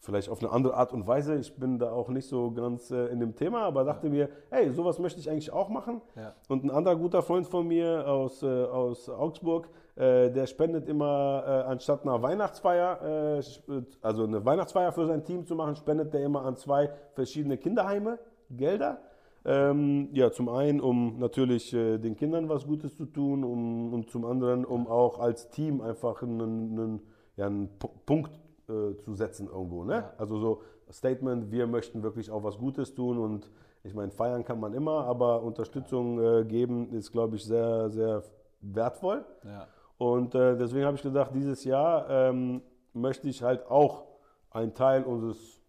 [0.00, 1.36] vielleicht auf eine andere Art und Weise.
[1.36, 4.70] Ich bin da auch nicht so ganz äh, in dem Thema, aber dachte mir, hey,
[4.72, 6.00] sowas möchte ich eigentlich auch machen.
[6.16, 6.34] Ja.
[6.48, 11.42] Und ein anderer guter Freund von mir aus, äh, aus Augsburg, äh, der spendet immer
[11.46, 16.24] äh, anstatt einer Weihnachtsfeier, äh, also eine Weihnachtsfeier für sein Team zu machen, spendet der
[16.24, 18.18] immer an zwei verschiedene Kinderheime
[18.50, 18.98] Gelder.
[19.44, 24.10] Ähm, ja, zum einen, um natürlich äh, den Kindern was Gutes zu tun um, und
[24.10, 27.00] zum anderen, um auch als Team einfach einen, einen,
[27.36, 29.84] ja, einen Pu- Punkt äh, zu setzen irgendwo.
[29.84, 29.94] Ne?
[29.94, 30.12] Ja.
[30.18, 33.50] Also so Statement, wir möchten wirklich auch was Gutes tun und
[33.82, 38.22] ich meine, feiern kann man immer, aber Unterstützung äh, geben ist, glaube ich, sehr, sehr
[38.60, 39.24] wertvoll.
[39.44, 39.66] Ja.
[39.98, 44.04] Und äh, deswegen habe ich gedacht, dieses Jahr ähm, möchte ich halt auch
[44.50, 45.60] einen Teil unseres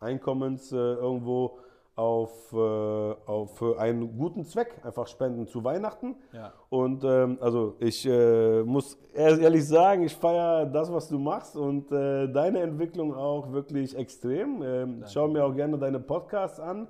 [0.00, 1.58] Einkommens äh, irgendwo
[1.94, 6.16] auf, äh, auf für einen guten Zweck einfach spenden zu Weihnachten.
[6.32, 6.52] Ja.
[6.70, 11.56] Und ähm, also ich äh, muss ehr- ehrlich sagen, ich feiere das, was du machst
[11.56, 14.62] und äh, deine Entwicklung auch wirklich extrem.
[14.62, 16.88] Ähm, ich schaue mir auch gerne deine Podcasts an.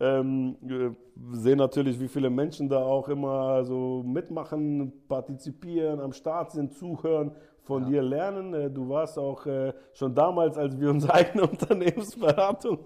[0.00, 0.90] Ähm, äh,
[1.36, 7.32] sehe natürlich, wie viele Menschen da auch immer so mitmachen, partizipieren, am Start sind, zuhören,
[7.62, 7.88] von Ja.
[7.88, 8.54] dir lernen.
[8.54, 12.78] Äh, du warst auch äh, schon damals, als wir unsere eigene Unternehmensberatung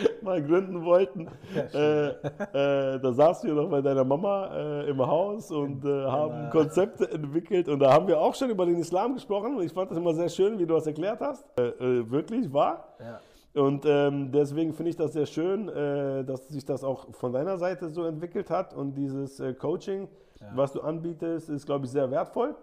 [0.22, 1.28] mal gründen wollten,
[1.74, 6.04] äh, äh, da saßt du ja noch bei deiner Mama äh, im Haus und äh,
[6.04, 6.50] haben.
[6.50, 9.90] Konzepte entwickelt und da haben wir auch schon über den Islam gesprochen und ich fand
[9.90, 11.44] das immer sehr schön, wie du das erklärt hast.
[11.58, 12.88] Äh, äh, wirklich, wahr?
[13.00, 13.20] Ja.
[13.62, 15.68] Und ähm, deswegen finde ich das sehr schön,
[16.26, 20.08] dass sich das auch von deiner Seite so entwickelt hat und dieses Coaching,
[20.42, 20.48] Ja.
[20.54, 22.54] was du anbietest, ist, glaube ich, sehr wertvoll.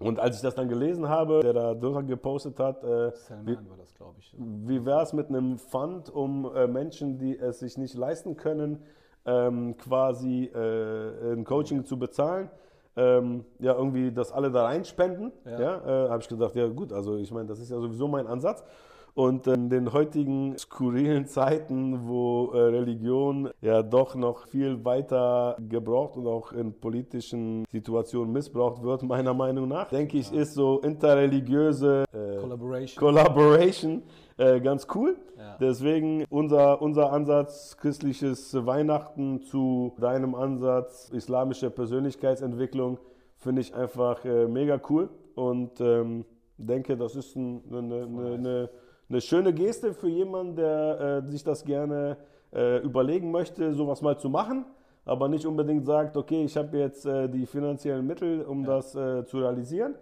[0.00, 3.12] Und als ich das dann gelesen habe, der da drunter gepostet hat, äh,
[3.44, 4.34] wie, war das, glaube ich.
[4.38, 8.82] wie wäre es mit einem Fund, um äh, Menschen, die es sich nicht leisten können,
[9.26, 12.50] ähm, quasi äh, ein Coaching zu bezahlen?
[12.96, 15.32] Ähm, ja, irgendwie, dass alle da reinspenden.
[15.44, 15.60] Ja.
[15.60, 18.26] Ja, äh, habe ich gedacht, ja gut, also ich meine, das ist ja sowieso mein
[18.26, 18.64] Ansatz.
[19.14, 26.16] Und in den heutigen skurrilen Zeiten, wo äh, Religion ja doch noch viel weiter gebraucht
[26.16, 32.04] und auch in politischen Situationen missbraucht wird, meiner Meinung nach, denke ich, ist so interreligiöse
[32.12, 32.98] äh, Collaboration.
[33.00, 34.02] Collaboration
[34.36, 35.16] äh, ganz cool.
[35.36, 35.56] Ja.
[35.60, 42.98] Deswegen unser, unser Ansatz christliches Weihnachten zu deinem Ansatz islamische Persönlichkeitsentwicklung
[43.36, 46.24] finde ich einfach äh, mega cool und ähm,
[46.58, 48.70] denke, das ist ein, eine, eine, eine,
[49.10, 52.16] eine schöne Geste für jemanden, der äh, sich das gerne
[52.54, 54.64] äh, überlegen möchte, sowas mal zu machen,
[55.04, 58.76] aber nicht unbedingt sagt, okay, ich habe jetzt äh, die finanziellen Mittel, um Ja.
[58.76, 59.94] das äh, zu realisieren.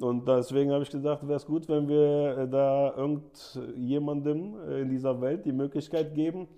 [0.00, 4.88] Und deswegen habe ich gedacht, wäre es gut, wenn wir äh, da irgendjemandem äh, in
[4.88, 6.48] dieser Welt die Möglichkeit geben,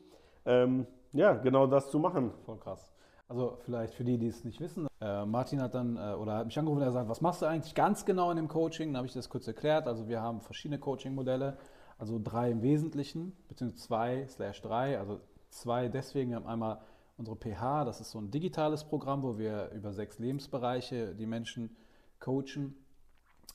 [0.44, 2.32] ähm, ja, genau das zu machen.
[2.44, 2.92] Voll krass.
[3.28, 6.46] Also vielleicht für die, die es nicht wissen, äh, Martin hat dann äh, oder hat
[6.46, 8.90] mich angerufen und er sagt, was machst du eigentlich ganz genau in dem Coaching?
[8.90, 9.87] Dann habe ich das kurz erklärt.
[9.88, 11.56] Also wir haben verschiedene Coaching-Modelle,
[11.98, 14.98] also drei im Wesentlichen, beziehungsweise zwei slash drei.
[14.98, 16.80] Also zwei deswegen, wir haben einmal
[17.16, 21.74] unsere PH, das ist so ein digitales Programm, wo wir über sechs Lebensbereiche die Menschen
[22.20, 22.74] coachen,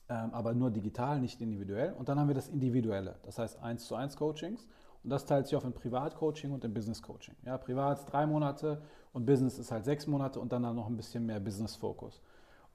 [0.09, 1.93] ähm, aber nur digital, nicht individuell.
[1.93, 4.67] Und dann haben wir das Individuelle, das heißt 1 zu 1 Coachings.
[5.03, 7.35] Und das teilt sich auf in Privatcoaching und in Business Coaching.
[7.43, 8.81] Ja, Privat ist drei Monate
[9.13, 12.21] und Business ist halt sechs Monate und dann, dann noch ein bisschen mehr Business-Fokus.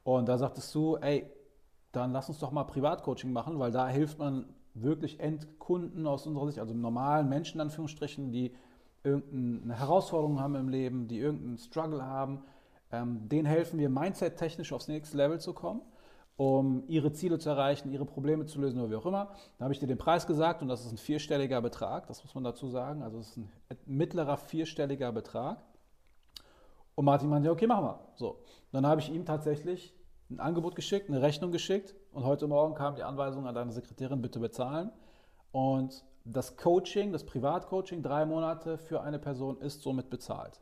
[0.02, 1.30] Und da sagtest du, ey,
[1.92, 4.46] dann lass uns doch mal Privatcoaching machen, weil da hilft man
[4.82, 8.54] wirklich Endkunden aus unserer Sicht, also normalen Menschen Anführungsstrichen, die
[9.02, 12.42] irgendeine Herausforderung haben im Leben, die irgendeinen Struggle haben.
[12.92, 15.80] Ähm, denen helfen wir mindset-technisch aufs nächste Level zu kommen,
[16.36, 19.30] um ihre Ziele zu erreichen, ihre Probleme zu lösen oder wie auch immer.
[19.58, 22.34] Da habe ich dir den Preis gesagt und das ist ein vierstelliger Betrag, das muss
[22.34, 23.02] man dazu sagen.
[23.02, 23.48] Also es ist ein
[23.86, 25.58] mittlerer vierstelliger Betrag.
[26.94, 28.00] Und Martin meinte, okay, machen wir.
[28.14, 28.40] So.
[28.72, 29.94] Dann habe ich ihm tatsächlich
[30.30, 34.20] ein Angebot geschickt, eine Rechnung geschickt und heute Morgen kam die Anweisung an deine Sekretärin,
[34.20, 34.90] bitte bezahlen.
[35.52, 40.60] Und das Coaching, das Privatcoaching, drei Monate für eine Person ist somit bezahlt.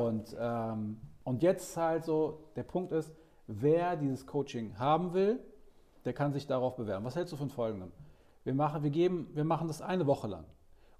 [0.00, 3.10] Und, ähm, und jetzt halt so, der Punkt ist,
[3.46, 5.40] wer dieses Coaching haben will,
[6.04, 7.04] der kann sich darauf bewerben.
[7.04, 7.92] Was hältst du von folgendem?
[8.44, 10.44] Wir machen, wir geben, wir machen das eine Woche lang.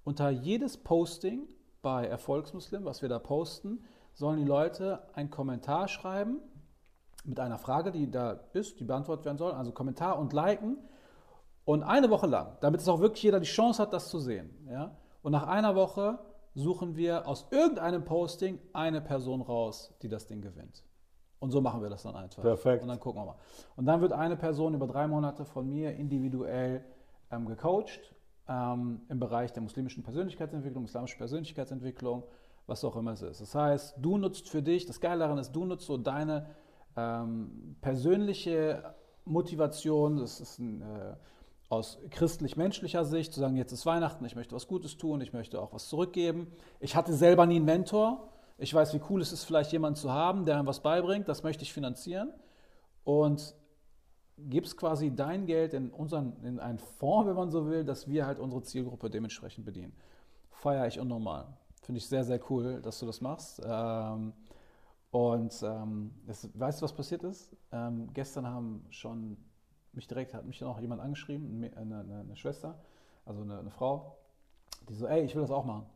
[0.05, 1.47] Unter jedes Posting
[1.83, 6.41] bei Erfolgsmuslim, was wir da posten, sollen die Leute einen Kommentar schreiben
[7.25, 9.53] mit einer Frage, die da ist, die beantwortet werden soll.
[9.53, 10.79] Also Kommentar und liken.
[11.65, 14.51] Und eine Woche lang, damit es auch wirklich jeder die Chance hat, das zu sehen.
[14.69, 14.97] Ja?
[15.23, 16.19] Und nach einer Woche
[16.55, 20.83] suchen wir aus irgendeinem Posting eine Person raus, die das Ding gewinnt.
[21.39, 22.43] Und so machen wir das dann einfach.
[22.43, 22.83] Perfekt.
[22.83, 23.37] Und dann gucken wir mal.
[23.77, 26.85] Und dann wird eine Person über drei Monate von mir individuell
[27.31, 28.15] ähm, gecoacht
[28.49, 32.25] ähm, im Bereich der muslimischen Persönlichkeitsentwicklung, islamischen Persönlichkeitsentwicklung,
[32.67, 33.41] was auch immer es ist.
[33.41, 36.47] Das heißt, du nutzt für dich, das Geile daran ist, du nutzt so deine
[36.97, 41.15] ähm, persönliche Motivation, das ist ein, äh,
[41.69, 45.61] aus christlich-menschlicher Sicht, zu sagen, jetzt ist Weihnachten, ich möchte was Gutes tun, ich möchte
[45.61, 46.49] auch was zurückgeben.
[46.81, 48.29] Ich hatte selber nie einen Mentor.
[48.59, 51.29] Ich weiß, wie cool es ist, vielleicht jemanden zu haben, der einem was beibringt.
[51.29, 52.33] Das möchte ich finanzieren.
[53.05, 53.55] Und
[54.37, 58.27] gibst quasi dein Geld in, unseren, in einen Fonds, wenn man so will, dass wir
[58.27, 59.93] halt unsere Zielgruppe dementsprechend bedienen.
[60.51, 61.47] Feiere ich unnormal.
[61.83, 63.61] Finde ich sehr, sehr cool, dass du das machst.
[63.65, 64.33] Ähm,
[65.11, 67.57] und ähm, das, weißt du, was passiert ist?
[67.73, 69.37] Ähm, gestern haben schon
[69.93, 72.79] mich direkt, hat mich noch jemand angeschrieben, eine, eine, eine Schwester,
[73.27, 74.17] also eine, eine, Frau,
[74.89, 75.87] die so, ey, ich will das auch machen.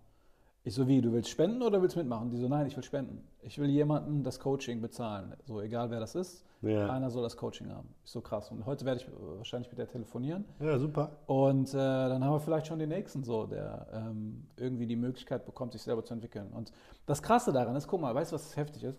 [0.65, 2.31] Ich so, wie, du willst spenden oder willst mitmachen?
[2.31, 3.23] Die so, nein, ich will spenden.
[3.43, 5.35] Ich will jemanden das Coaching bezahlen.
[5.45, 6.91] So, egal wer das ist, ja.
[6.91, 7.89] einer soll das Coaching haben.
[8.05, 8.51] Ich so, krass.
[8.51, 10.45] Und heute werde ich wahrscheinlich mit der telefonieren.
[10.61, 11.19] Ja, super.
[11.27, 15.45] Und äh, dann haben wir vielleicht schon den nächsten so, der ähm, irgendwie die Möglichkeit
[15.45, 16.53] bekommt, sich selber zu entwickeln.
[16.53, 16.73] Und
[17.07, 18.99] das Krasse daran ist, guck mal, weißt du, was heftig ist?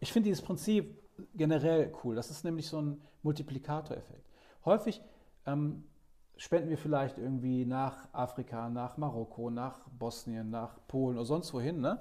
[0.00, 0.98] Ich finde dieses Prinzip
[1.34, 2.14] generell cool.
[2.14, 4.26] Das ist nämlich so ein Multiplikatoreffekt.
[4.64, 5.02] Häufig
[5.46, 5.84] ähm,
[6.36, 11.80] spenden wir vielleicht irgendwie nach Afrika, nach Marokko, nach Bosnien, nach Polen oder sonst wohin,
[11.80, 12.00] ne?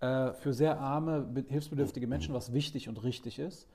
[0.00, 3.68] äh, für sehr arme, hilfsbedürftige Menschen, was wichtig und richtig ist.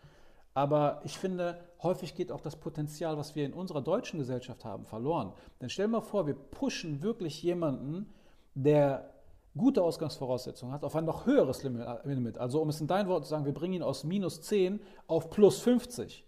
[0.56, 4.86] Aber ich finde, häufig geht auch das Potenzial, was wir in unserer deutschen Gesellschaft haben,
[4.86, 5.34] verloren.
[5.62, 8.14] Denn stell mal vor, wir pushen wirklich jemanden,
[8.56, 9.14] der
[9.58, 12.38] gute Ausgangsvoraussetzungen hat, auf ein noch höheres Limit.
[12.38, 15.30] Also um es in deinen Worten zu sagen, wir bringen ihn aus minus 10 auf
[15.30, 16.26] plus 50.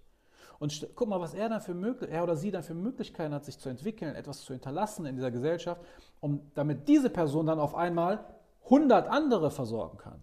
[0.59, 3.57] Und guck mal, was er dann für er oder sie dann für Möglichkeiten hat, sich
[3.59, 5.81] zu entwickeln, etwas zu hinterlassen in dieser Gesellschaft,
[6.19, 8.25] um damit diese Person dann auf einmal
[8.65, 10.19] 100 andere versorgen kann.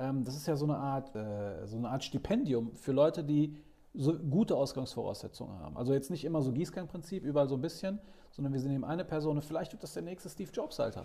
[0.00, 3.56] Ähm, das ist ja so eine Art, äh, so eine Art Stipendium für Leute, die
[3.92, 5.76] so gute Ausgangsvoraussetzungen haben.
[5.76, 7.98] Also jetzt nicht immer so Gießkannenprinzip, überall so ein bisschen,
[8.30, 11.04] sondern wir sind eben eine Person und vielleicht wird das der nächste Steve Jobs, Alter.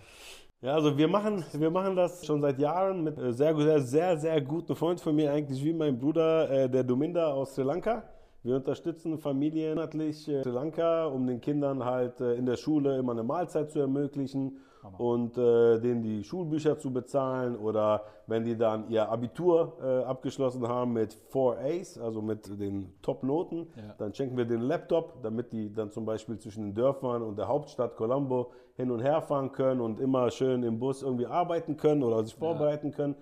[0.62, 4.42] Ja, also wir machen, wir machen das schon seit Jahren mit sehr, sehr, sehr, sehr
[4.42, 8.04] guten Freund von mir, eigentlich wie mein Bruder, äh, der Dominda aus Sri Lanka.
[8.44, 13.24] Wir unterstützen Familien monatlich Sri Lanka, um den Kindern halt in der Schule immer eine
[13.24, 14.60] Mahlzeit zu ermöglichen
[14.98, 20.68] und äh, denen die Schulbücher zu bezahlen oder wenn die dann ihr Abitur äh, abgeschlossen
[20.68, 23.94] haben mit 4 A's, also mit den Top-Noten, Ja.
[23.98, 27.48] dann schenken wir den Laptop, damit die dann zum Beispiel zwischen den Dörfern und der
[27.48, 32.04] Hauptstadt Colombo hin und her fahren können und immer schön im Bus irgendwie arbeiten können
[32.04, 33.16] oder sich vorbereiten können.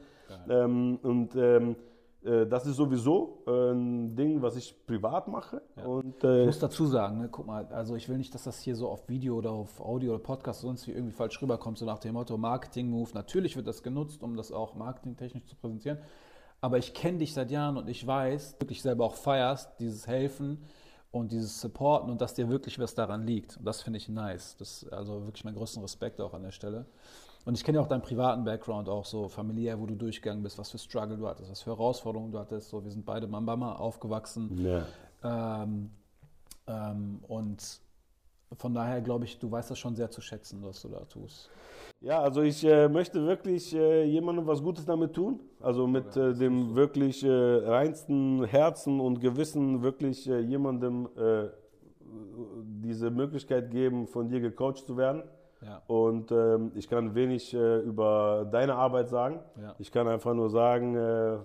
[0.49, 1.75] Ähm, und ähm, äh,
[2.45, 5.61] das ist sowieso äh, ein Ding, was ich privat mache.
[5.85, 8.59] Und, Ich äh, muss dazu sagen, ne, guck mal, also ich will nicht, dass das
[8.61, 11.85] hier so auf Video oder auf Audio oder Podcast sonst wie irgendwie falsch rüberkommt, so
[11.85, 13.11] nach dem Motto Marketing-Move.
[13.13, 15.97] Natürlich wird das genutzt, um das auch marketingtechnisch zu präsentieren.
[16.61, 20.63] Aber ich kenne dich seit Jahren und ich weiß, wirklich selber auch feierst, dieses Helfen
[21.11, 23.57] und dieses Supporten und dass dir wirklich was daran liegt.
[23.57, 24.55] Und das finde ich nice.
[24.57, 26.85] Das ist also wirklich meinen größten Respekt auch an der Stelle.
[27.45, 30.57] Und ich kenne ja auch deinen privaten Background, auch so familiär, wo du durchgegangen bist,
[30.57, 32.69] was für Struggle du hattest, was für Herausforderungen du hattest.
[32.69, 34.65] So, wir sind beide Mama aufgewachsen.
[34.65, 34.85] ja.
[35.23, 35.89] Ähm,
[36.67, 37.81] ähm, und
[38.57, 41.49] von daher glaube ich, du weißt das schon sehr zu schätzen, was du da tust.
[42.01, 45.39] Ja, also ich äh, möchte wirklich äh, jemandem was Gutes damit tun.
[45.61, 51.47] Also mit äh, dem wirklich äh, reinsten Herzen und Gewissen wirklich äh, jemandem äh,
[52.83, 55.23] diese Möglichkeit geben, von dir gecoacht zu werden.
[55.65, 55.81] Ja.
[55.87, 59.39] Und ähm, ich kann wenig äh, über deine Arbeit sagen.
[59.61, 59.75] Ja.
[59.79, 61.37] Ich kann einfach nur sagen, äh,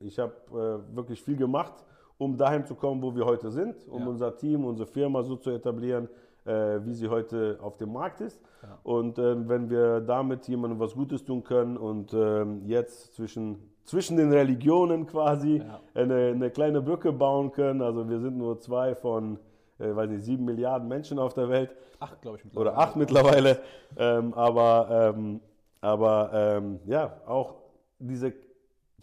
[0.00, 1.72] ich habe äh, wirklich viel gemacht,
[2.18, 4.08] um dahin zu kommen, wo wir heute sind, um Ja.
[4.08, 6.08] unser Team, unsere Firma so zu etablieren,
[6.44, 8.40] äh, wie sie heute auf dem Markt ist.
[8.82, 14.16] Und ähm, wenn wir damit jemandem was Gutes tun können und ähm, jetzt zwischen, zwischen
[14.16, 15.62] den Religionen quasi
[15.94, 19.38] eine, eine kleine Brücke bauen können, also wir sind nur zwei von,
[19.78, 23.60] äh, weiß nicht, sieben Milliarden Menschen auf der Welt, Acht, glaube ich, oder acht mittlerweile.
[23.96, 25.40] Ähm, aber ähm,
[25.80, 27.54] aber ähm, ja, auch
[27.98, 28.32] diese.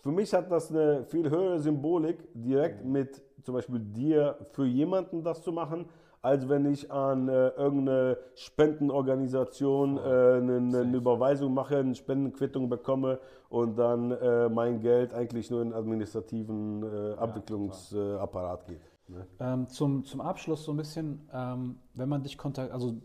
[0.02, 5.24] Für mich hat das eine viel höhere Symbolik, direkt mit zum Beispiel dir für jemanden
[5.24, 5.86] das zu machen,
[6.24, 10.98] als wenn ich an äh, irgendeine Spendenorganisation äh, eine, eine.
[10.98, 16.84] Überweisung mache, eine Spendenquittung bekomme und dann äh, mein Geld eigentlich nur in den administrativen
[16.84, 18.91] äh, Abwicklungsapparat geht.
[19.12, 19.28] Ne?
[19.40, 22.96] Ähm, zum, zum Abschluss so ein bisschen, ähm, wenn man dich kontakt, also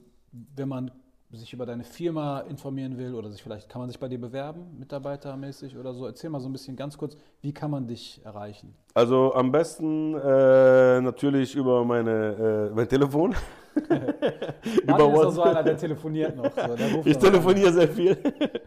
[0.54, 0.90] wenn man
[1.32, 4.78] sich über deine Firma informieren will oder sich vielleicht, kann man sich bei dir bewerben,
[4.78, 6.06] mitarbeitermäßig oder so?
[6.06, 8.74] Erzähl mal so ein bisschen ganz kurz, wie kann man dich erreichen?
[8.94, 13.34] Also am besten äh, natürlich über meine, äh, mein Telefon.
[14.86, 16.50] Martin ist so einer, der telefoniert noch.
[16.52, 18.16] So, Ich telefoniere sehr viel.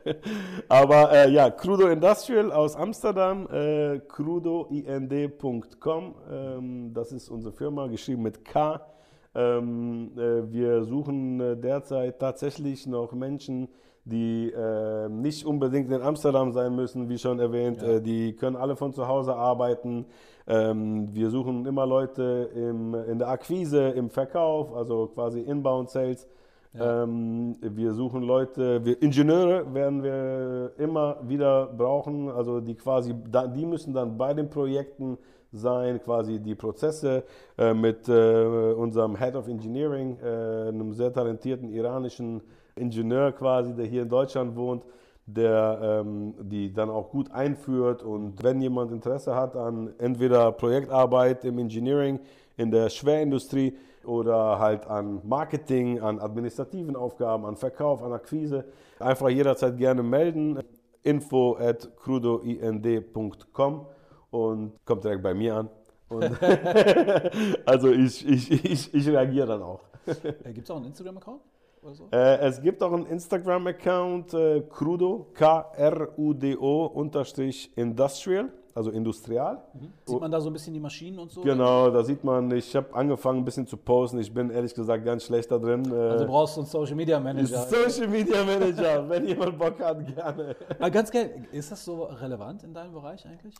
[0.69, 6.15] Aber äh, ja, Crudo Industrial aus Amsterdam, äh, crudoind.com.
[6.31, 8.81] Ähm, das ist unsere Firma, geschrieben mit K.
[9.35, 13.69] Ähm, äh, wir suchen äh, derzeit tatsächlich noch Menschen,
[14.05, 17.81] die äh, nicht unbedingt in Amsterdam sein müssen, wie schon erwähnt.
[17.81, 17.95] Ja.
[17.95, 20.05] Äh, die können alle von zu Hause arbeiten.
[20.49, 26.27] Ähm, wir suchen immer Leute im, in der Akquise, im Verkauf, also quasi Inbound Sales.
[26.73, 27.03] Ja.
[27.03, 33.13] Ähm, wir suchen Leute, wir, Ingenieure werden wir immer wieder brauchen, also die quasi,
[33.55, 35.19] die müssen dann bei den Projekten
[35.51, 37.23] sein, quasi die Prozesse
[37.57, 42.41] äh, mit äh, unserem Head of Engineering, äh, einem sehr talentierten iranischen
[42.75, 44.83] Ingenieur quasi, der hier in Deutschland wohnt,
[45.35, 51.45] der ähm, die dann auch gut einführt und wenn jemand Interesse hat an entweder Projektarbeit
[51.45, 52.19] im Engineering,
[52.57, 58.65] in der Schwerindustrie oder halt an Marketing, an administrativen Aufgaben, an Verkauf, an Akquise,
[58.99, 60.59] einfach jederzeit gerne melden.
[61.01, 63.85] Info at crudoind.com
[64.31, 65.69] und kommt direkt bei mir an.
[67.65, 69.81] Also ich, ich, ich, ich reagiere dann auch.
[70.05, 71.41] Äh, Gibt es auch einen Instagram-Account
[71.93, 72.07] so?
[72.11, 79.61] Äh, es gibt auch einen Instagram-Account, äh, Crudo, K-R-U-D-O unterstrich Industrial, also Industrial.
[80.05, 81.41] Sieht man da so ein bisschen die Maschinen und so?
[81.41, 84.19] Genau, da sieht man, ich habe angefangen ein bisschen zu posten.
[84.19, 85.83] Ich bin ehrlich gesagt ganz schlecht da drin.
[85.91, 87.57] Äh, Also du brauchst einen Social Media Manager.
[87.67, 90.55] Social Media Manager, wenn jemand Bock hat, gerne.
[90.77, 93.55] Aber ganz geil, ist das so relevant in deinem Bereich eigentlich?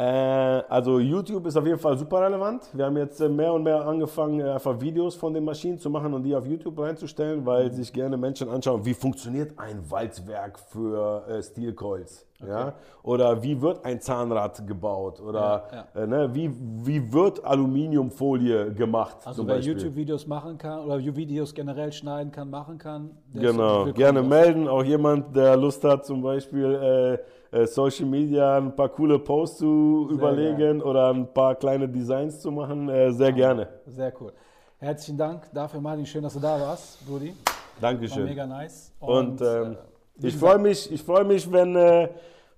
[0.00, 2.62] Äh, also YouTube ist auf jeden Fall super relevant.
[2.72, 5.90] Wir haben jetzt äh, mehr und mehr angefangen, äh, einfach Videos von den Maschinen zu
[5.90, 10.58] machen und die auf YouTube reinzustellen, weil sich gerne Menschen anschauen, wie funktioniert ein Walzwerk
[10.58, 12.26] für äh, Steel Coils.
[12.46, 12.72] Ja?
[13.02, 15.20] Oder wie wird ein Zahnrad gebaut?
[15.20, 16.50] Oder Ja, Äh, ne, wie,
[16.86, 19.18] wie wird Aluminiumfolie gemacht?
[19.26, 19.58] Also wer.
[19.60, 23.10] YouTube-Videos machen kann oder Videos generell schneiden kann, machen kann.
[23.34, 24.66] Genau, gerne melden.
[24.66, 30.08] Auch jemand, der Lust hat, zum Beispiel äh, Social Media ein paar coole Posts zu
[30.10, 33.68] überlegen oder ein paar kleine Designs zu machen, äh, sehr gerne.
[33.86, 34.32] Sehr cool.
[34.78, 36.06] Herzlichen Dank dafür, Martin.
[36.06, 37.34] Schön, dass du da warst, Brudi.
[37.80, 38.24] War Dankeschön.
[38.24, 38.92] mega nice.
[39.00, 39.76] Und, ähm,
[40.22, 42.08] äh, ich freue mich, ich freue mich, wenn, äh,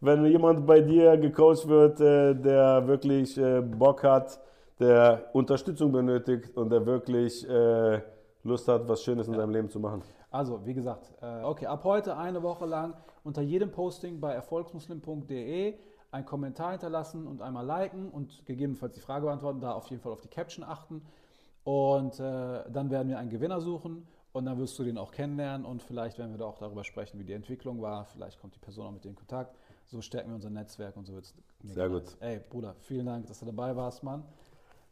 [0.00, 4.38] wenn jemand bei dir gecoacht wird, äh, der wirklich äh, Bock hat,
[4.78, 8.00] der Unterstützung benötigt und der wirklich äh,
[8.44, 10.02] Lust hat, was Schönes in seinem Leben zu machen.
[10.30, 12.94] Also, wie gesagt, äh, okay, ab heute eine Woche lang
[13.24, 15.78] unter jedem Posting bei erfolgsmuslim.de
[16.10, 20.12] einen Kommentar hinterlassen und einmal liken und gegebenenfalls die Frage beantworten, da auf jeden Fall
[20.12, 21.02] auf die Caption achten.
[21.64, 25.64] Und äh, dann werden wir einen Gewinner suchen und dann wirst du den auch kennenlernen
[25.64, 28.04] und vielleicht werden wir da auch darüber sprechen, wie die Entwicklung war.
[28.06, 29.56] Vielleicht kommt die Person auch mit dir in Kontakt.
[29.86, 31.34] So stärken wir unser Netzwerk und so wird es.
[31.62, 32.16] Sehr gut.
[32.20, 34.24] Ey, Bruder, vielen Dank, dass du dabei warst, Mann.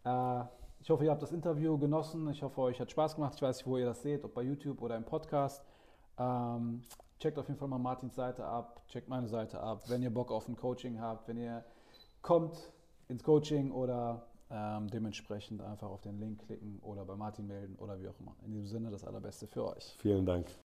[0.04, 0.44] Äh,
[0.82, 2.30] ich hoffe, ihr habt das Interview genossen.
[2.30, 3.34] Ich hoffe, euch hat Spaß gemacht.
[3.34, 5.62] Ich weiß nicht, wo ihr das seht, ob bei YouTube oder im Podcast.
[6.18, 6.82] Ähm,
[7.20, 9.82] checkt auf jeden Fall mal Martins Seite ab, checkt meine Seite ab.
[9.88, 11.64] Wenn ihr Bock auf ein Coaching habt, wenn ihr
[12.22, 12.72] kommt
[13.08, 18.00] ins Coaching oder ähm, dementsprechend einfach auf den Link klicken oder bei Martin melden oder
[18.00, 18.34] wie auch immer.
[18.44, 19.96] In diesem Sinne das Allerbeste für euch.
[20.00, 20.46] Vielen Dank.